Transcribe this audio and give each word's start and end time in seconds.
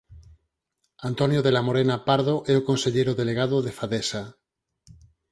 Antonio 1.09 1.43
de 1.45 1.51
la 1.55 1.61
Morena 1.67 1.97
Pardo 2.07 2.35
é 2.51 2.53
o 2.57 2.65
conselleiro 2.69 3.13
delegado 3.21 3.57
de 3.65 3.71
Fadesa. 3.79 4.23